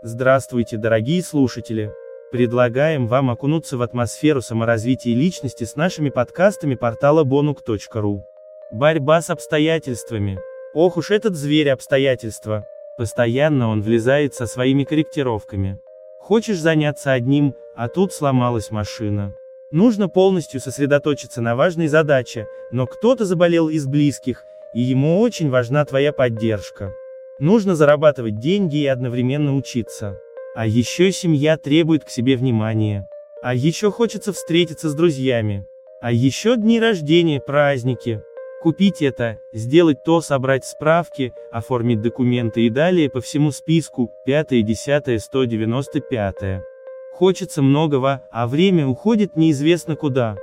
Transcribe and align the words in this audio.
Здравствуйте, 0.00 0.76
дорогие 0.76 1.24
слушатели! 1.24 1.92
Предлагаем 2.30 3.08
вам 3.08 3.30
окунуться 3.30 3.76
в 3.76 3.82
атмосферу 3.82 4.40
саморазвития 4.40 5.12
личности 5.12 5.64
с 5.64 5.74
нашими 5.74 6.08
подкастами 6.08 6.76
портала 6.76 7.24
bonuk.ru. 7.24 8.20
Борьба 8.70 9.20
с 9.20 9.28
обстоятельствами. 9.28 10.38
Ох 10.72 10.98
уж 10.98 11.10
этот 11.10 11.34
зверь 11.34 11.70
обстоятельства. 11.70 12.64
Постоянно 12.96 13.70
он 13.70 13.82
влезает 13.82 14.34
со 14.34 14.46
своими 14.46 14.84
корректировками. 14.84 15.80
Хочешь 16.20 16.60
заняться 16.60 17.12
одним, 17.12 17.56
а 17.74 17.88
тут 17.88 18.12
сломалась 18.12 18.70
машина. 18.70 19.34
Нужно 19.72 20.08
полностью 20.08 20.60
сосредоточиться 20.60 21.42
на 21.42 21.56
важной 21.56 21.88
задаче, 21.88 22.46
но 22.70 22.86
кто-то 22.86 23.24
заболел 23.24 23.68
из 23.68 23.84
близких, 23.86 24.44
и 24.74 24.80
ему 24.80 25.20
очень 25.20 25.50
важна 25.50 25.84
твоя 25.84 26.12
поддержка. 26.12 26.94
Нужно 27.38 27.76
зарабатывать 27.76 28.40
деньги 28.40 28.78
и 28.78 28.86
одновременно 28.86 29.54
учиться. 29.54 30.20
А 30.56 30.66
еще 30.66 31.12
семья 31.12 31.56
требует 31.56 32.04
к 32.04 32.10
себе 32.10 32.36
внимания. 32.36 33.08
А 33.42 33.54
еще 33.54 33.92
хочется 33.92 34.32
встретиться 34.32 34.88
с 34.88 34.94
друзьями. 34.94 35.64
А 36.00 36.10
еще 36.10 36.56
дни 36.56 36.80
рождения, 36.80 37.40
праздники. 37.40 38.22
Купить 38.60 39.02
это, 39.02 39.38
сделать 39.52 40.02
то, 40.04 40.20
собрать 40.20 40.64
справки, 40.64 41.32
оформить 41.52 42.02
документы 42.02 42.62
и 42.62 42.70
далее 42.70 43.08
по 43.08 43.20
всему 43.20 43.52
списку, 43.52 44.10
5, 44.26 44.64
10, 44.64 45.22
195. 45.22 46.34
Хочется 47.12 47.62
многого, 47.62 48.22
а 48.32 48.48
время 48.48 48.88
уходит 48.88 49.36
неизвестно 49.36 49.94
куда. 49.94 50.36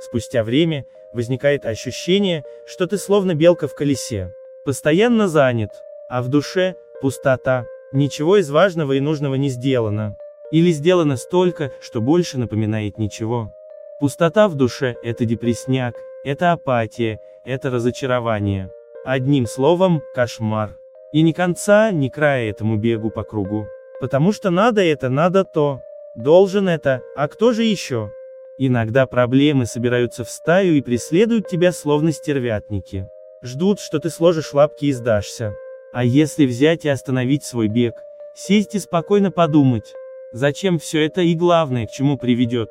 Спустя 0.00 0.44
время, 0.44 0.86
возникает 1.12 1.66
ощущение, 1.66 2.44
что 2.66 2.86
ты 2.86 2.98
словно 2.98 3.34
белка 3.34 3.66
в 3.66 3.74
колесе. 3.74 4.32
Постоянно 4.64 5.26
занят. 5.26 5.70
А 6.08 6.22
в 6.22 6.28
душе– 6.28 6.76
пустота. 7.00 7.66
Ничего 7.92 8.36
из 8.36 8.48
важного 8.48 8.92
и 8.92 9.00
нужного 9.00 9.34
не 9.34 9.48
сделано. 9.48 10.16
Или 10.52 10.70
сделано 10.70 11.16
столько, 11.16 11.72
что 11.80 12.00
больше 12.00 12.38
напоминает 12.38 12.96
ничего. 12.96 13.52
Пустота 13.98 14.46
в 14.46 14.54
душе– 14.54 14.96
это 15.02 15.24
депресняк, 15.24 15.96
это 16.24 16.52
апатия, 16.52 17.18
это 17.44 17.70
разочарование. 17.70 18.70
Одним 19.04 19.46
словом, 19.46 20.00
кошмар. 20.14 20.76
И 21.12 21.22
ни 21.22 21.32
конца, 21.32 21.90
ни 21.90 22.08
края 22.08 22.50
этому 22.50 22.76
бегу 22.76 23.10
по 23.10 23.24
кругу. 23.24 23.66
Потому 24.00 24.30
что 24.30 24.50
надо 24.50 24.82
это, 24.82 25.08
надо 25.08 25.44
то. 25.44 25.80
Должен 26.14 26.68
это, 26.68 27.02
а 27.16 27.26
кто 27.26 27.52
же 27.52 27.64
еще? 27.64 28.12
Иногда 28.58 29.06
проблемы 29.06 29.66
собираются 29.66 30.22
в 30.22 30.30
стаю 30.30 30.74
и 30.74 30.82
преследуют 30.82 31.48
тебя 31.48 31.72
словно 31.72 32.12
стервятники. 32.12 33.08
Ждут, 33.42 33.80
что 33.80 33.98
ты 33.98 34.08
сложишь 34.08 34.54
лапки 34.54 34.86
и 34.86 34.92
сдашься. 34.92 35.56
А 35.96 36.04
если 36.04 36.44
взять 36.44 36.84
и 36.84 36.90
остановить 36.90 37.42
свой 37.42 37.68
бег, 37.68 37.94
сесть 38.34 38.74
и 38.74 38.78
спокойно 38.78 39.30
подумать, 39.30 39.94
зачем 40.30 40.78
все 40.78 41.06
это 41.06 41.22
и 41.22 41.34
главное, 41.34 41.86
к 41.86 41.90
чему 41.90 42.18
приведет. 42.18 42.68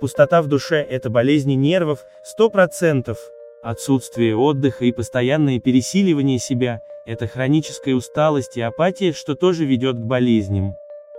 Пустота 0.00 0.42
в 0.42 0.48
душе– 0.48 0.84
это 0.90 1.08
болезни 1.08 1.52
нервов, 1.52 2.00
100%. 2.36 3.16
Отсутствие 3.62 4.36
отдыха 4.36 4.84
и 4.84 4.90
постоянное 4.90 5.60
пересиливание 5.60 6.40
себя– 6.40 6.80
это 7.06 7.28
хроническая 7.28 7.94
усталость 7.94 8.56
и 8.56 8.62
апатия, 8.62 9.12
что 9.12 9.36
тоже 9.36 9.64
ведет 9.64 9.94
к 9.94 10.04
болезням. 10.04 10.74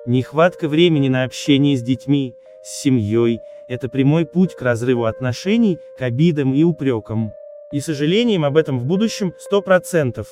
Нехватка 0.06 0.68
времени 0.68 1.08
на 1.08 1.24
общение 1.24 1.78
с 1.78 1.82
детьми, 1.82 2.36
с 2.62 2.82
семьей– 2.82 3.40
это 3.70 3.88
прямой 3.88 4.26
путь 4.26 4.54
к 4.54 4.62
разрыву 4.62 5.06
отношений, 5.06 5.80
к 5.98 6.02
обидам 6.02 6.54
и 6.54 6.64
упрекам. 6.64 7.32
И 7.72 7.80
сожалением 7.80 8.44
об 8.44 8.58
этом 8.58 8.80
в 8.80 8.84
будущем 8.84 9.34
100%. 9.50 10.28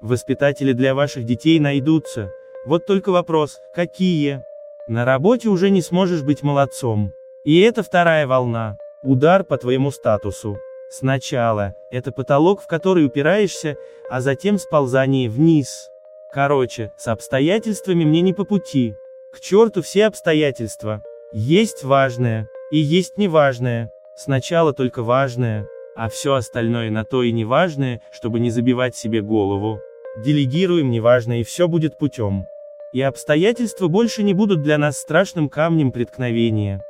Воспитатели 0.00 0.72
для 0.72 0.94
ваших 0.94 1.24
детей 1.24 1.58
найдутся. 1.58 2.30
Вот 2.66 2.86
только 2.86 3.10
вопрос, 3.10 3.58
какие? 3.74 4.42
На 4.88 5.04
работе 5.04 5.48
уже 5.48 5.70
не 5.70 5.80
сможешь 5.80 6.22
быть 6.22 6.42
молодцом. 6.42 7.12
И 7.44 7.60
это 7.60 7.82
вторая 7.82 8.26
волна. 8.26 8.76
Удар 9.02 9.42
по 9.42 9.56
твоему 9.56 9.90
статусу. 9.90 10.58
Сначала, 10.90 11.74
это 11.90 12.12
потолок, 12.12 12.60
в 12.60 12.66
который 12.66 13.06
упираешься, 13.06 13.76
а 14.10 14.20
затем 14.20 14.58
сползание 14.58 15.28
вниз. 15.28 15.88
Короче, 16.32 16.92
с 16.96 17.08
обстоятельствами 17.08 18.04
мне 18.04 18.20
не 18.20 18.34
по 18.34 18.44
пути. 18.44 18.94
К 19.32 19.40
черту 19.40 19.82
все 19.82 20.06
обстоятельства. 20.06 21.02
Есть 21.32 21.82
важное, 21.82 22.48
и 22.70 22.78
есть 22.78 23.16
неважное. 23.16 23.90
Сначала 24.16 24.72
только 24.72 25.02
важное, 25.02 25.66
а 25.96 26.08
все 26.08 26.34
остальное 26.34 26.90
на 26.90 27.04
то 27.04 27.22
и 27.22 27.32
неважное, 27.32 28.02
чтобы 28.12 28.38
не 28.38 28.50
забивать 28.50 28.94
себе 28.94 29.22
голову. 29.22 29.80
Делегируем 30.24 30.90
неважно 30.90 31.40
и 31.40 31.44
все 31.44 31.68
будет 31.68 31.98
путем. 31.98 32.46
И 32.92 33.02
обстоятельства 33.02 33.88
больше 33.88 34.22
не 34.22 34.32
будут 34.32 34.62
для 34.62 34.78
нас 34.78 34.96
страшным 34.96 35.48
камнем 35.48 35.92
преткновения. 35.92 36.82